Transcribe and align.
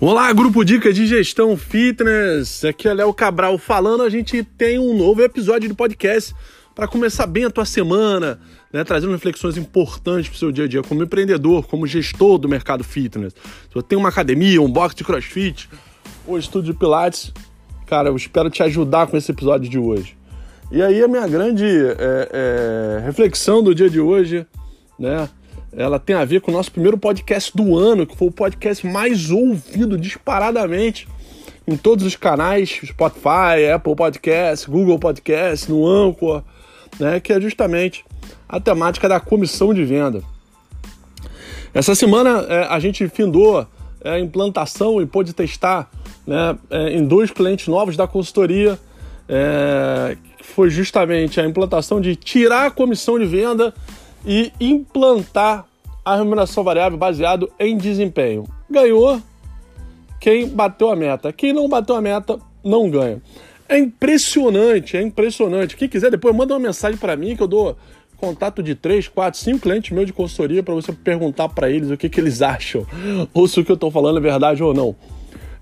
Olá, 0.00 0.32
grupo 0.32 0.64
Dicas 0.64 0.94
de 0.94 1.08
Gestão 1.08 1.56
Fitness. 1.56 2.64
Aqui 2.64 2.86
é 2.86 2.94
Léo 2.94 3.12
Cabral 3.12 3.58
falando. 3.58 4.04
A 4.04 4.08
gente 4.08 4.44
tem 4.44 4.78
um 4.78 4.96
novo 4.96 5.20
episódio 5.24 5.68
do 5.68 5.74
podcast 5.74 6.32
para 6.72 6.86
começar 6.86 7.26
bem 7.26 7.46
a 7.46 7.50
tua 7.50 7.64
semana, 7.64 8.38
né, 8.72 8.84
trazendo 8.84 9.10
reflexões 9.10 9.56
importantes 9.56 10.28
para 10.28 10.36
o 10.36 10.38
seu 10.38 10.52
dia 10.52 10.66
a 10.66 10.68
dia 10.68 10.82
como 10.84 11.02
empreendedor, 11.02 11.66
como 11.66 11.84
gestor 11.84 12.38
do 12.38 12.48
mercado 12.48 12.84
fitness. 12.84 13.32
Se 13.32 13.74
você 13.74 13.86
tem 13.88 13.98
uma 13.98 14.10
academia, 14.10 14.62
um 14.62 14.70
box 14.70 14.94
de 14.94 15.02
crossfit 15.02 15.68
ou 16.24 16.38
estúdio 16.38 16.72
de 16.72 16.78
pilates, 16.78 17.32
cara, 17.84 18.10
eu 18.10 18.14
espero 18.14 18.48
te 18.50 18.62
ajudar 18.62 19.08
com 19.08 19.16
esse 19.16 19.32
episódio 19.32 19.68
de 19.68 19.80
hoje. 19.80 20.16
E 20.70 20.80
aí 20.80 21.02
a 21.02 21.08
minha 21.08 21.26
grande 21.26 21.66
é, 21.66 23.00
é, 23.00 23.02
reflexão 23.04 23.64
do 23.64 23.74
dia 23.74 23.90
de 23.90 23.98
hoje, 23.98 24.46
né, 24.96 25.28
ela 25.72 25.98
tem 25.98 26.16
a 26.16 26.24
ver 26.24 26.40
com 26.40 26.50
o 26.50 26.54
nosso 26.54 26.72
primeiro 26.72 26.96
podcast 26.96 27.56
do 27.56 27.76
ano, 27.76 28.06
que 28.06 28.16
foi 28.16 28.28
o 28.28 28.32
podcast 28.32 28.86
mais 28.86 29.30
ouvido 29.30 29.98
disparadamente 29.98 31.06
em 31.66 31.76
todos 31.76 32.06
os 32.06 32.16
canais, 32.16 32.80
Spotify, 32.84 33.70
Apple 33.74 33.94
Podcast, 33.94 34.68
Google 34.70 34.98
Podcast, 34.98 35.70
no 35.70 35.86
Anchor, 35.86 36.42
né, 36.98 37.20
que 37.20 37.32
é 37.32 37.40
justamente 37.40 38.04
a 38.48 38.58
temática 38.58 39.08
da 39.08 39.20
comissão 39.20 39.74
de 39.74 39.84
venda. 39.84 40.22
Essa 41.74 41.94
semana 41.94 42.46
é, 42.48 42.66
a 42.70 42.78
gente 42.80 43.06
findou 43.08 43.66
é, 44.02 44.10
a 44.12 44.18
implantação 44.18 45.02
e 45.02 45.06
pôde 45.06 45.34
testar 45.34 45.90
né, 46.26 46.56
é, 46.70 46.90
em 46.96 47.04
dois 47.06 47.30
clientes 47.30 47.68
novos 47.68 47.96
da 47.96 48.06
consultoria, 48.06 48.78
é, 49.28 50.16
que 50.38 50.46
foi 50.46 50.70
justamente 50.70 51.38
a 51.38 51.44
implantação 51.44 52.00
de 52.00 52.16
tirar 52.16 52.66
a 52.66 52.70
comissão 52.70 53.18
de 53.18 53.26
venda 53.26 53.74
e 54.28 54.52
implantar 54.60 55.64
a 56.04 56.16
remuneração 56.16 56.62
variável 56.62 56.98
baseado 56.98 57.50
em 57.58 57.78
desempenho. 57.78 58.44
Ganhou 58.70 59.22
quem 60.20 60.46
bateu 60.46 60.90
a 60.90 60.96
meta. 60.96 61.32
Quem 61.32 61.54
não 61.54 61.66
bateu 61.66 61.96
a 61.96 62.00
meta 62.02 62.38
não 62.62 62.90
ganha. 62.90 63.22
É 63.66 63.78
impressionante, 63.78 64.98
é 64.98 65.02
impressionante. 65.02 65.76
Quem 65.76 65.88
quiser 65.88 66.10
depois 66.10 66.36
manda 66.36 66.52
uma 66.52 66.60
mensagem 66.60 66.98
para 66.98 67.16
mim 67.16 67.34
que 67.34 67.42
eu 67.42 67.48
dou 67.48 67.76
contato 68.18 68.62
de 68.62 68.74
3, 68.74 69.08
4, 69.08 69.40
5 69.40 69.60
clientes 69.60 69.90
meus 69.92 70.06
de 70.06 70.12
consultoria 70.12 70.62
para 70.62 70.74
você 70.74 70.92
perguntar 70.92 71.48
para 71.48 71.70
eles 71.70 71.90
o 71.90 71.96
que, 71.96 72.08
que 72.08 72.20
eles 72.20 72.42
acham 72.42 72.84
ou 73.32 73.46
se 73.46 73.60
o 73.60 73.64
que 73.64 73.70
eu 73.70 73.74
estou 73.74 73.90
falando 73.90 74.18
é 74.18 74.20
verdade 74.20 74.62
ou 74.62 74.74
não. 74.74 74.94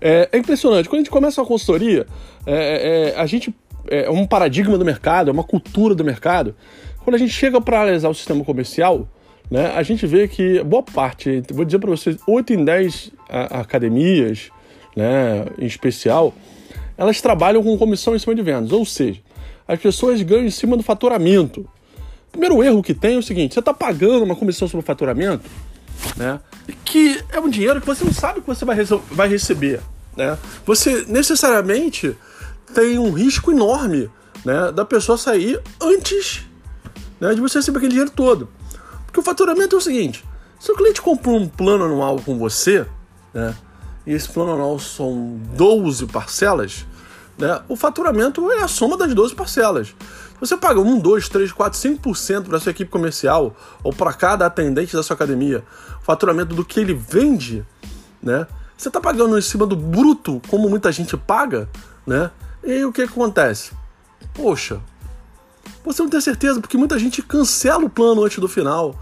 É, 0.01 0.29
é, 0.33 0.39
impressionante. 0.39 0.89
Quando 0.89 1.01
a 1.01 1.03
gente 1.03 1.11
começa 1.11 1.41
uma 1.41 1.47
consultoria, 1.47 2.07
é, 2.47 3.12
é, 3.15 3.21
a 3.21 3.27
gente 3.27 3.55
é 3.89 4.11
um 4.11 4.27
paradigma 4.27 4.77
do 4.77 4.85
mercado, 4.85 5.31
é 5.31 5.33
uma 5.33 5.45
cultura 5.45 5.95
do 5.95 6.05
mercado 6.05 6.55
quando 7.07 7.15
a 7.15 7.19
gente 7.19 7.33
chega 7.33 7.61
para 7.61 7.83
analisar 7.83 8.09
o 8.09 8.15
sistema 8.15 8.45
comercial, 8.45 9.09
né, 9.49 9.73
a 9.77 9.83
gente 9.85 10.05
vê 10.09 10.27
que 10.27 10.61
boa 10.65 10.83
parte, 10.83 11.41
vou 11.53 11.65
dizer 11.65 11.79
para 11.79 11.89
vocês, 11.89 12.17
8 12.27 12.53
em 12.53 12.65
10 12.65 13.12
academias, 13.29 14.51
né, 14.97 15.47
em 15.57 15.67
especial, 15.67 16.34
elas 16.99 17.21
trabalham 17.21 17.62
com 17.62 17.79
comissão 17.79 18.17
em 18.17 18.19
cima 18.19 18.34
de 18.34 18.43
vendas, 18.43 18.73
ou 18.73 18.84
seja, 18.84 19.21
as 19.69 19.79
pessoas 19.79 20.21
ganham 20.23 20.47
em 20.47 20.51
cima 20.51 20.77
do 20.77 20.83
faturamento. 20.83 21.61
O 21.61 22.33
primeiro 22.33 22.61
erro 22.61 22.83
que 22.83 22.93
tem 22.93 23.15
é 23.15 23.19
o 23.19 23.23
seguinte: 23.23 23.55
você 23.55 23.61
está 23.61 23.73
pagando 23.73 24.25
uma 24.25 24.34
comissão 24.34 24.67
sobre 24.67 24.83
o 24.83 24.87
faturamento, 24.87 25.49
né, 26.17 26.41
que 26.84 27.23
é 27.31 27.39
um 27.39 27.49
dinheiro 27.49 27.81
que 27.81 27.87
você 27.87 28.05
não 28.05 28.12
sabe 28.12 28.41
que 28.41 28.49
você 28.49 28.65
vai, 28.65 28.77
vai 29.12 29.29
receber. 29.29 29.81
Né? 30.17 30.37
Você 30.65 31.05
necessariamente 31.07 32.17
tem 32.75 32.99
um 32.99 33.12
risco 33.12 33.53
enorme 33.53 34.11
né, 34.45 34.73
da 34.73 34.84
pessoa 34.84 35.17
sair 35.17 35.61
antes 35.81 36.45
né, 37.20 37.34
de 37.34 37.41
você 37.41 37.59
receber 37.59 37.78
aquele 37.78 37.92
dinheiro 37.92 38.11
todo. 38.11 38.48
Porque 39.05 39.20
o 39.20 39.22
faturamento 39.22 39.75
é 39.75 39.78
o 39.78 39.83
seguinte: 39.83 40.25
se 40.59 40.70
o 40.70 40.77
cliente 40.77 41.03
comprou 41.03 41.36
um 41.36 41.48
plano 41.48 41.84
anual 41.84 42.20
com 42.20 42.39
você, 42.39 42.86
né, 43.33 43.55
e 44.06 44.12
esse 44.12 44.28
plano 44.28 44.53
anual 44.53 44.78
são 44.78 45.39
12 45.55 46.06
parcelas, 46.06 46.87
né, 47.38 47.60
o 47.69 47.76
faturamento 47.76 48.50
é 48.53 48.62
a 48.62 48.69
soma 48.69 48.97
das 48.97 49.12
12 49.15 49.34
parcelas. 49.34 49.88
Se 49.88 50.41
você 50.41 50.56
paga 50.56 50.81
1, 50.81 50.99
2, 50.99 51.28
3, 51.31 51.53
4, 51.53 51.78
5% 51.78 52.44
para 52.44 52.60
sua 52.60 52.71
equipe 52.71 52.91
comercial 52.91 53.56
ou 53.82 53.91
para 53.91 54.12
cada 54.12 54.44
atendente 54.44 54.94
da 54.94 55.03
sua 55.03 55.15
academia, 55.15 55.65
o 55.99 56.05
faturamento 56.05 56.55
do 56.55 56.62
que 56.62 56.78
ele 56.78 56.93
vende, 56.93 57.65
né, 58.22 58.47
você 58.76 58.88
está 58.88 59.00
pagando 59.00 59.38
em 59.38 59.41
cima 59.41 59.66
do 59.66 59.75
bruto, 59.75 60.43
como 60.49 60.69
muita 60.69 60.93
gente 60.93 61.16
paga, 61.16 61.69
né? 62.06 62.31
E 62.62 62.84
o 62.84 62.93
que, 62.93 63.06
que 63.06 63.12
acontece? 63.12 63.72
Poxa, 64.34 64.81
você 65.87 66.03
não 66.03 66.11
tem 66.11 66.21
certeza, 66.21 66.61
porque 66.61 66.77
muita 66.77 66.99
gente 66.99 67.23
cancela 67.23 67.85
o 67.85 67.91
plano 67.91 68.25
antes 68.25 68.39
do 68.39 68.49
final, 68.49 68.95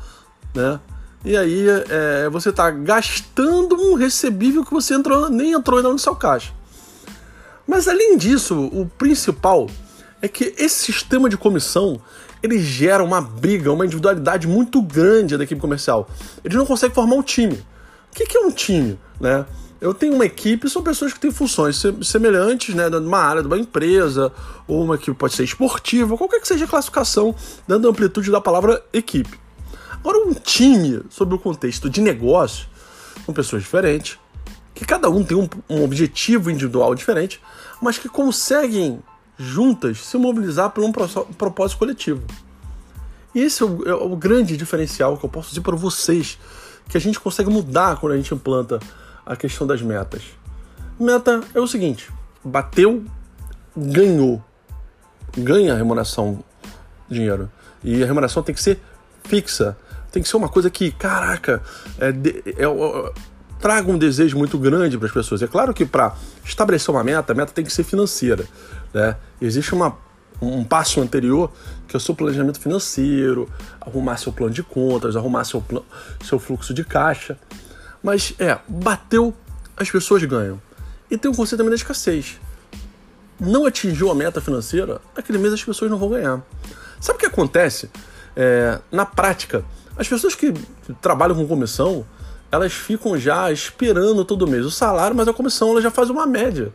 né? 0.55 0.79
E 1.25 1.37
aí 1.37 1.67
é, 1.89 2.29
você 2.29 2.51
está 2.51 2.71
gastando 2.71 3.75
um 3.75 3.95
recebível 3.95 4.63
que 4.63 4.73
você 4.73 4.95
entrou, 4.95 5.31
nem 5.31 5.53
entrou 5.53 5.79
ainda 5.79 5.91
no 5.91 5.99
seu 5.99 6.15
caixa. 6.15 6.53
Mas 7.67 7.89
além 7.89 8.19
disso, 8.19 8.69
o 8.73 8.87
principal 8.99 9.69
é 10.21 10.29
que 10.29 10.55
esse 10.59 10.93
sistema 10.93 11.29
de 11.29 11.39
comissão 11.39 11.99
ele 12.43 12.59
gera 12.59 13.03
uma 13.03 13.23
briga, 13.23 13.73
uma 13.73 13.87
individualidade 13.87 14.47
muito 14.47 14.83
grande 14.83 15.35
da 15.39 15.45
equipe 15.45 15.59
comercial. 15.59 16.07
Ele 16.45 16.59
não 16.59 16.67
consegue 16.67 16.95
formar 16.95 17.17
um 17.17 17.23
time. 17.23 17.55
O 18.11 18.15
que 18.15 18.37
é 18.37 18.41
um 18.41 18.51
time, 18.51 18.99
né? 19.19 19.47
Eu 19.85 19.93
tenho 19.93 20.15
uma 20.15 20.25
equipe, 20.25 20.67
são 20.71 20.83
pessoas 20.83 21.13
que 21.13 21.21
têm 21.21 21.31
funções 21.31 21.83
semelhantes, 22.03 22.75
né, 22.75 22.89
numa 22.89 23.19
área 23.19 23.43
de 23.43 23.47
uma 23.47 23.59
empresa, 23.59 24.33
ou 24.67 24.83
uma 24.83 24.95
equipe 24.95 25.15
pode 25.15 25.35
ser 25.35 25.45
esportiva, 25.45 26.17
qualquer 26.17 26.41
que 26.41 26.49
seja 26.49 26.65
a 26.65 26.69
classificação, 26.69 27.35
dando 27.69 27.87
amplitude 27.87 28.31
da 28.31 28.41
palavra 28.41 28.83
equipe. 28.95 29.39
Agora, 29.93 30.27
um 30.27 30.33
time, 30.33 31.03
sob 31.11 31.35
o 31.35 31.39
contexto 31.39 31.91
de 31.91 32.01
negócio, 32.01 32.67
com 33.27 33.35
pessoas 33.35 33.61
diferentes, 33.61 34.19
que 34.75 34.87
cada 34.87 35.11
um 35.11 35.23
tem 35.23 35.37
um, 35.37 35.47
um 35.69 35.85
objetivo 35.85 36.51
individual 36.51 36.95
diferente, 36.95 37.39
mas 37.79 37.99
que 37.99 38.09
conseguem 38.09 39.03
juntas 39.37 39.99
se 39.99 40.17
mobilizar 40.17 40.71
por 40.71 40.83
um 40.83 40.93
propósito 40.93 41.79
coletivo. 41.79 42.23
E 43.35 43.41
esse 43.41 43.63
é 43.63 43.67
o, 43.67 43.83
é 43.87 43.95
o 43.95 44.17
grande 44.17 44.57
diferencial 44.57 45.19
que 45.19 45.27
eu 45.27 45.29
posso 45.29 45.51
dizer 45.51 45.61
para 45.61 45.77
vocês, 45.77 46.39
que 46.89 46.97
a 46.97 47.01
gente 47.01 47.21
consegue 47.21 47.51
mudar 47.51 48.01
quando 48.01 48.15
a 48.15 48.17
gente 48.17 48.33
implanta 48.33 48.81
a 49.25 49.37
questão 49.37 49.67
das 49.67 49.83
metas. 49.83 50.23
Meta 50.99 51.43
é 51.55 51.61
o 51.61 51.67
seguinte: 51.67 52.11
bateu, 52.45 53.05
ganhou. 53.77 54.43
Ganha 55.37 55.75
a 55.75 55.77
remuneração, 55.77 56.45
dinheiro. 57.09 57.51
E 57.83 58.03
a 58.03 58.07
remuneração 58.07 58.43
tem 58.43 58.55
que 58.55 58.63
ser 58.63 58.81
fixa. 59.25 59.77
Tem 60.13 60.23
que 60.23 60.29
ser 60.29 60.37
uma 60.37 60.49
coisa 60.49 60.71
que, 60.71 60.93
caraca, 60.93 61.61
é, 61.99 62.09
é, 62.09 62.65
é 62.65 63.13
traga 63.65 63.91
um 63.91 63.97
desejo 63.97 64.37
muito 64.37 64.59
grande 64.59 64.99
para 64.99 65.07
as 65.07 65.13
pessoas. 65.13 65.43
É 65.43 65.47
claro 65.47 65.73
que 65.73 65.87
para 65.87 66.15
estabelecer 66.45 66.95
uma 66.95 67.03
meta, 67.03 67.33
a 67.33 67.35
meta 67.35 67.51
tem 67.51 67.65
que 67.65 67.73
ser 67.73 67.83
financeira. 67.83 68.45
Né? 68.93 69.17
Existe 69.41 69.75
uma, 69.75 69.97
um 70.41 70.63
passo 70.63 71.01
anterior 71.01 71.51
que 71.89 71.97
é 71.97 71.99
o 71.99 72.01
seu 72.01 72.15
planejamento 72.15 72.61
financeiro, 72.61 73.49
arrumar 73.81 74.19
seu 74.19 74.33
plano 74.33 74.53
de 74.53 74.63
contas, 74.63 75.17
arrumar 75.17 75.45
seu, 75.45 75.65
seu 76.23 76.39
fluxo 76.39 76.75
de 76.75 76.85
caixa. 76.85 77.39
Mas 78.05 78.35
é, 78.39 78.59
bateu, 78.69 79.35
as 79.75 79.91
pessoas 79.91 80.23
ganham. 80.25 80.61
E 81.11 81.17
tem 81.17 81.31
um 81.31 81.35
conceito 81.35 81.57
também 81.57 81.71
da 81.71 81.77
escassez. 81.77 82.39
Não 83.41 83.65
atingiu 83.65 84.11
a 84.11 84.15
meta 84.15 84.43
financeira, 84.43 85.01
aquele 85.17 85.39
mês 85.39 85.55
as 85.55 85.65
pessoas 85.65 85.91
não 85.91 85.97
vão 85.97 86.11
ganhar. 86.11 86.43
Sabe 87.01 87.17
o 87.17 87.21
que 87.21 87.27
acontece? 87.27 87.91
É, 88.37 88.79
na 88.93 89.07
prática, 89.07 89.65
as 89.97 90.07
pessoas 90.07 90.35
que 90.35 90.53
trabalham 91.01 91.35
com 91.35 91.49
comissão, 91.49 92.05
elas 92.53 92.75
ficam 92.75 93.19
já 93.19 93.51
esperando 93.51 94.23
todo 94.23 94.47
mês 94.47 94.67
o 94.67 94.71
salário, 94.71 95.17
mas 95.17 95.27
a 95.27 95.33
comissão 95.33 95.71
ela 95.71 95.81
já 95.81 95.91
faz 95.91 96.11
uma 96.11 96.27
média. 96.27 96.73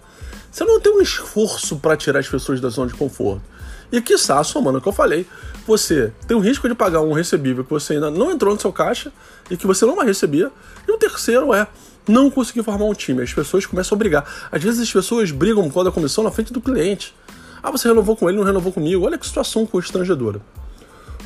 Você 0.51 0.65
não 0.65 0.79
tem 0.79 0.91
um 0.91 0.99
esforço 0.99 1.77
para 1.77 1.95
tirar 1.95 2.19
as 2.19 2.27
pessoas 2.27 2.59
da 2.59 2.69
zona 2.69 2.87
de 2.87 2.95
conforto. 2.95 3.43
E 3.91 4.01
quiçá, 4.01 4.43
somando 4.43 4.79
o 4.79 4.81
que 4.81 4.87
eu 4.87 4.93
falei, 4.93 5.27
você 5.69 6.11
tem 6.27 6.35
o 6.35 6.39
risco 6.39 6.67
de 6.67 6.73
pagar 6.73 7.01
um 7.01 7.13
recebível 7.13 7.63
que 7.63 7.69
você 7.69 7.93
ainda 7.93 8.09
não 8.09 8.31
entrou 8.31 8.53
no 8.53 8.59
seu 8.59 8.73
caixa 8.73 9.11
e 9.51 9.55
que 9.55 9.67
você 9.67 9.85
não 9.85 9.95
vai 9.95 10.07
receber. 10.07 10.51
E 10.87 10.91
o 10.91 10.97
terceiro 10.97 11.53
é 11.53 11.67
não 12.07 12.31
conseguir 12.31 12.63
formar 12.63 12.85
um 12.85 12.93
time. 12.93 13.21
As 13.21 13.31
pessoas 13.31 13.67
começam 13.67 13.95
a 13.95 13.99
brigar. 13.99 14.49
Às 14.51 14.63
vezes 14.63 14.81
as 14.81 14.91
pessoas 14.91 15.29
brigam 15.31 15.63
por 15.67 15.75
causa 15.75 15.89
da 15.91 15.93
comissão 15.93 16.23
na 16.23 16.31
frente 16.31 16.51
do 16.51 16.59
cliente. 16.59 17.15
Ah, 17.61 17.69
você 17.69 17.87
renovou 17.87 18.15
com 18.15 18.27
ele, 18.27 18.39
não 18.39 18.43
renovou 18.43 18.73
comigo. 18.73 19.05
Olha 19.05 19.17
que 19.17 19.27
situação 19.27 19.63
constrangedora. 19.65 20.41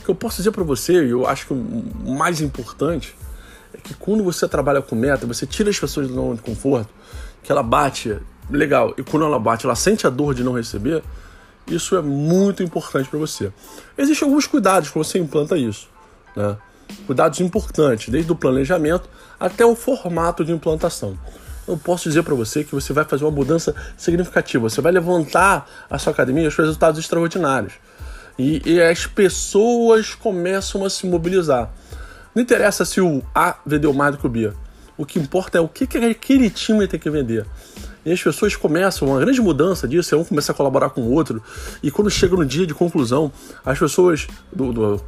O 0.02 0.04
que 0.04 0.10
eu 0.10 0.16
posso 0.16 0.38
dizer 0.38 0.52
para 0.52 0.64
você, 0.64 1.06
e 1.06 1.12
eu 1.12 1.26
acho 1.26 1.48
que 1.48 1.54
o 1.54 2.14
mais 2.18 2.42
importante, 2.42 3.16
é 3.74 3.78
que 3.78 3.94
quando 3.94 4.26
você 4.26 4.46
trabalha 4.46 4.82
com 4.82 4.94
meta, 4.94 5.26
você 5.26 5.48
tira 5.48 5.70
as 5.70 5.80
pessoas 5.80 6.10
do 6.10 6.34
de 6.34 6.42
conforto, 6.42 6.90
que 7.42 7.50
ela 7.50 7.64
bate, 7.64 8.18
legal, 8.50 8.94
e 8.98 9.04
quando 9.04 9.26
ela 9.26 9.40
bate, 9.40 9.66
ela 9.66 9.76
sente 9.76 10.06
a 10.06 10.10
dor 10.10 10.34
de 10.34 10.44
não 10.44 10.52
receber, 10.52 11.02
isso 11.68 11.96
é 11.96 12.02
muito 12.02 12.62
importante 12.62 13.10
para 13.10 13.20
você. 13.20 13.52
Existem 13.98 14.28
alguns 14.28 14.48
cuidados 14.48 14.90
quando 14.90 15.06
você 15.06 15.20
implanta 15.20 15.58
isso. 15.58 15.90
Né? 16.36 16.58
Cuidados 17.06 17.40
importantes, 17.40 18.10
desde 18.10 18.32
o 18.32 18.36
planejamento 18.36 19.10
até 19.40 19.66
o 19.66 19.76
formato 19.76 20.44
de 20.44 20.52
implantação. 20.52 21.18
Eu 21.68 21.78
posso 21.78 22.10
dizer 22.10 22.24
para 22.24 22.36
você 22.36 22.64
que 22.64 22.76
você 22.76 22.92
vai 22.92 23.06
fazer 23.06 23.24
uma 23.24 23.32
mudança 23.32 23.74
significativa. 23.96 24.70
Você 24.70 24.82
vai 24.82 24.92
levantar 24.92 25.70
a 25.90 25.98
sua 25.98 26.12
academia 26.12 26.48
os 26.48 26.56
resultados 26.56 27.00
extraordinários. 27.00 27.74
E, 28.38 28.62
e 28.66 28.82
as 28.82 29.06
pessoas 29.06 30.14
começam 30.14 30.84
a 30.84 30.90
se 30.90 31.06
mobilizar. 31.08 31.72
Não 32.36 32.42
interessa 32.42 32.84
se 32.84 33.00
o 33.00 33.24
A 33.34 33.58
vendeu 33.66 33.94
mais 33.94 34.14
do 34.14 34.18
que 34.18 34.26
o 34.26 34.30
B. 34.30 34.52
O 34.98 35.06
que 35.06 35.20
importa 35.20 35.58
é 35.58 35.62
o 35.62 35.68
que, 35.68 35.88
que 35.88 35.98
aquele 35.98 36.50
time 36.50 36.88
tem 36.88 37.00
que 37.00 37.10
vender. 37.10 37.46
E 38.06 38.12
as 38.12 38.22
pessoas 38.22 38.56
começam, 38.56 39.08
uma 39.08 39.20
grande 39.20 39.42
mudança 39.42 39.88
disso 39.88 40.14
é 40.14 40.18
um 40.18 40.24
começar 40.24 40.52
a 40.52 40.56
colaborar 40.56 40.90
com 40.90 41.02
o 41.02 41.12
outro. 41.12 41.42
E 41.82 41.90
quando 41.90 42.10
chega 42.10 42.36
no 42.36 42.46
dia 42.46 42.68
de 42.68 42.74
conclusão, 42.74 43.32
as 43.66 43.80
pessoas 43.80 44.28
do, 44.52 44.74
do 44.74 45.02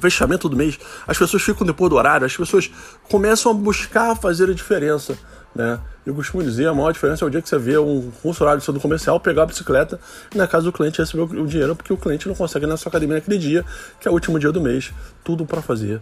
fechamento 0.00 0.48
do 0.48 0.56
mês, 0.56 0.78
as 1.06 1.18
pessoas 1.18 1.42
ficam 1.42 1.66
depois 1.66 1.90
do 1.90 1.96
horário, 1.96 2.24
as 2.24 2.36
pessoas 2.36 2.70
começam 3.08 3.52
a 3.52 3.54
buscar 3.54 4.16
fazer 4.16 4.48
a 4.50 4.54
diferença. 4.54 5.18
Né? 5.54 5.78
Eu 6.06 6.14
costumo 6.14 6.42
dizer, 6.42 6.66
a 6.66 6.74
maior 6.74 6.92
diferença 6.92 7.24
é 7.24 7.28
o 7.28 7.30
dia 7.30 7.42
que 7.42 7.48
você 7.48 7.58
vê 7.58 7.76
um 7.76 8.10
funcionário 8.22 8.60
do 8.60 8.64
centro 8.64 8.80
comercial 8.80 9.20
pegar 9.20 9.42
a 9.42 9.46
bicicleta 9.46 10.00
e 10.34 10.38
na 10.38 10.46
casa 10.46 10.64
do 10.64 10.72
cliente 10.72 10.98
receber 10.98 11.22
o 11.22 11.46
dinheiro 11.46 11.76
porque 11.76 11.92
o 11.92 11.96
cliente 11.98 12.26
não 12.26 12.34
consegue 12.34 12.64
ir 12.64 12.68
na 12.68 12.78
sua 12.78 12.88
academia 12.88 13.16
naquele 13.16 13.36
dia, 13.36 13.64
que 14.00 14.08
é 14.08 14.10
o 14.10 14.14
último 14.14 14.38
dia 14.38 14.50
do 14.50 14.60
mês. 14.60 14.90
Tudo 15.22 15.44
para 15.44 15.60
fazer 15.60 16.00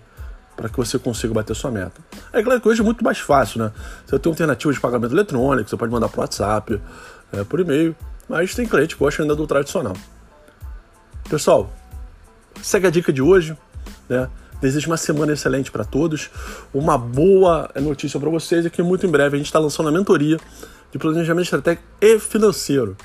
para 0.56 0.68
que 0.68 0.76
você 0.76 0.98
consiga 0.98 1.32
bater 1.32 1.54
sua 1.54 1.70
meta. 1.70 2.00
É 2.32 2.42
claro 2.42 2.60
que 2.60 2.68
hoje 2.68 2.80
é 2.80 2.84
muito 2.84 3.02
mais 3.02 3.18
fácil, 3.18 3.60
né? 3.60 3.72
Você 4.06 4.18
tem 4.18 4.30
alternativas 4.30 4.76
de 4.76 4.80
pagamento 4.80 5.14
eletrônico, 5.14 5.68
você 5.68 5.76
pode 5.76 5.92
mandar 5.92 6.08
por 6.08 6.20
WhatsApp, 6.20 6.80
é, 7.32 7.44
por 7.44 7.60
e-mail, 7.60 7.96
mas 8.28 8.54
tem 8.54 8.66
cliente 8.66 8.94
que 8.94 9.02
gosta 9.02 9.22
ainda 9.22 9.34
do 9.34 9.46
tradicional. 9.46 9.96
Pessoal, 11.28 11.72
segue 12.62 12.86
a 12.86 12.90
dica 12.90 13.12
de 13.12 13.22
hoje, 13.22 13.56
né? 14.08 14.28
Desejo 14.60 14.90
uma 14.90 14.96
semana 14.98 15.32
excelente 15.32 15.70
para 15.70 15.84
todos. 15.84 16.30
Uma 16.74 16.98
boa 16.98 17.70
notícia 17.80 18.20
para 18.20 18.28
vocês 18.28 18.66
é 18.66 18.70
que 18.70 18.82
muito 18.82 19.06
em 19.06 19.10
breve 19.10 19.36
a 19.36 19.38
gente 19.38 19.46
está 19.46 19.58
lançando 19.58 19.88
a 19.88 19.92
mentoria 19.92 20.36
de 20.92 20.98
planejamento 20.98 21.44
estratégico 21.44 21.84
e 22.00 22.18
financeiro. 22.18 22.96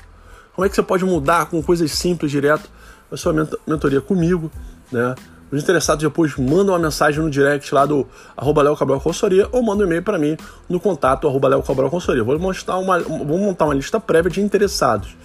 Como 0.54 0.66
é 0.66 0.68
que 0.68 0.74
você 0.74 0.82
pode 0.82 1.04
mudar 1.04 1.46
com 1.46 1.62
coisas 1.62 1.90
simples 1.92 2.30
direto 2.30 2.68
a 3.10 3.16
sua 3.16 3.32
mentoria 3.66 4.00
comigo, 4.00 4.50
né? 4.92 5.14
Os 5.50 5.62
interessados 5.62 6.02
depois 6.02 6.36
mandam 6.36 6.74
uma 6.74 6.78
mensagem 6.78 7.22
no 7.22 7.30
direct 7.30 7.72
lá 7.72 7.86
do 7.86 8.06
arroba 8.36 8.76
Cabral 8.76 9.00
Consultoria 9.00 9.48
ou 9.52 9.62
mandam 9.62 9.84
um 9.84 9.86
e-mail 9.86 10.02
para 10.02 10.18
mim 10.18 10.36
no 10.68 10.80
contato 10.80 11.28
arroba 11.28 11.62
Cabral 11.62 11.88
Consultoria. 11.88 12.24
Vou, 12.24 12.38
mostrar 12.38 12.78
uma, 12.78 12.98
vou 12.98 13.38
montar 13.38 13.66
uma 13.66 13.74
lista 13.74 14.00
prévia 14.00 14.30
de 14.30 14.40
interessados. 14.40 15.16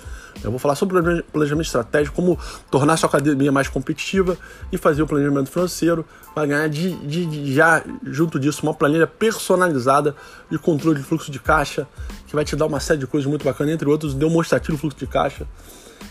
Eu 0.44 0.50
vou 0.50 0.59
falar 0.59 0.75
sobre 0.75 1.21
planejamento 1.23 1.65
estratégico, 1.65 2.15
como 2.15 2.39
tornar 2.69 2.97
sua 2.97 3.07
academia 3.07 3.51
mais 3.51 3.68
competitiva 3.68 4.38
e 4.71 4.77
fazer 4.77 5.01
o 5.03 5.07
planejamento 5.07 5.51
financeiro 5.51 6.06
para 6.33 6.47
ganhar 6.47 6.69
de, 6.69 6.95
de, 7.06 7.25
de, 7.25 7.53
já 7.53 7.83
junto 8.03 8.39
disso 8.39 8.63
uma 8.63 8.74
planilha 8.74 9.06
personalizada 9.06 10.15
de 10.50 10.57
controle 10.57 10.97
de 10.97 11.03
fluxo 11.03 11.29
de 11.31 11.39
caixa, 11.39 11.88
que 12.25 12.33
vai 12.33 12.45
te 12.45 12.56
dar 12.56 12.65
uma 12.65 12.79
série 12.79 13.00
de 13.00 13.07
coisas 13.07 13.29
muito 13.29 13.44
bacanas, 13.44 13.74
entre 13.74 13.88
outros, 13.88 14.13
demonstrativo 14.13 14.77
fluxo 14.77 14.97
de 14.97 15.07
caixa. 15.07 15.45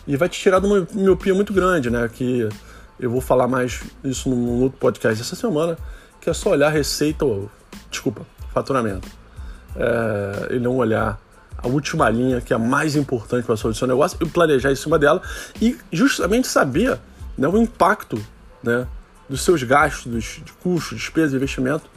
E 0.07 0.17
vai 0.17 0.29
te 0.29 0.39
tirar 0.39 0.61
de 0.61 0.67
uma 0.67 0.87
miopia 0.93 1.35
muito 1.35 1.53
grande, 1.53 1.91
né? 1.91 2.09
Que 2.13 2.49
eu 3.01 3.11
vou 3.11 3.21
falar 3.21 3.49
mais 3.49 3.83
isso 4.05 4.29
num 4.29 4.63
outro 4.63 4.79
podcast 4.79 5.21
essa 5.21 5.35
semana, 5.35 5.77
que 6.21 6.29
é 6.29 6.33
só 6.33 6.51
olhar 6.51 6.69
receita, 6.69 7.25
ou, 7.25 7.51
desculpa, 7.91 8.27
faturamento. 8.53 9.09
É, 9.77 10.57
e 10.57 10.59
não 10.59 10.77
olhar 10.77 11.19
a 11.57 11.69
última 11.69 12.09
linha, 12.11 12.41
que 12.41 12.53
é 12.53 12.57
a 12.57 12.59
mais 12.59 12.97
importante 12.97 13.45
para 13.45 13.55
o 13.55 13.75
seu 13.75 13.87
negócio, 13.87 14.19
e 14.21 14.27
planejar 14.27 14.71
em 14.71 14.77
cima 14.77 14.99
dela 14.99 15.23
e 15.61 15.79
justamente 15.93 16.49
saber 16.49 16.99
né, 17.37 17.49
o 17.49 17.57
impacto 17.57 18.21
né, 18.63 18.87
dos 19.29 19.43
seus 19.43 19.63
gastos, 19.63 20.41
de 20.45 20.53
custos, 20.63 20.99
despesas, 20.99 21.35
investimento 21.35 21.89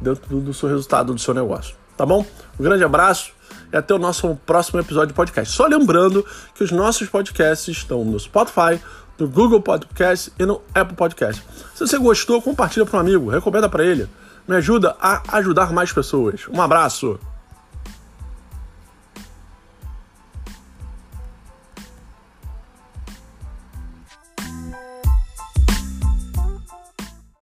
dentro 0.00 0.28
do, 0.28 0.40
do 0.40 0.54
seu 0.54 0.68
resultado 0.68 1.14
do 1.14 1.20
seu 1.20 1.32
negócio. 1.32 1.76
Tá 1.96 2.04
bom? 2.04 2.26
Um 2.58 2.62
grande 2.62 2.82
abraço 2.82 3.32
e 3.72 3.76
até 3.76 3.94
o 3.94 3.98
nosso 3.98 4.34
próximo 4.46 4.80
episódio 4.80 5.08
de 5.08 5.14
podcast. 5.14 5.54
Só 5.54 5.66
lembrando 5.66 6.26
que 6.54 6.64
os 6.64 6.70
nossos 6.70 7.08
podcasts 7.08 7.68
estão 7.68 8.04
no 8.04 8.18
Spotify, 8.18 8.80
no 9.18 9.28
Google 9.28 9.60
Podcast 9.60 10.32
e 10.38 10.44
no 10.44 10.60
Apple 10.74 10.96
Podcast. 10.96 11.42
Se 11.74 11.86
você 11.86 11.98
gostou, 11.98 12.40
compartilha 12.42 12.86
para 12.86 12.98
um 12.98 13.00
amigo, 13.00 13.30
recomenda 13.30 13.68
para 13.68 13.84
ele. 13.84 14.08
Me 14.46 14.56
ajuda 14.56 14.96
a 15.00 15.22
ajudar 15.38 15.72
mais 15.72 15.92
pessoas. 15.92 16.42
Um 16.48 16.60
abraço! 16.60 17.18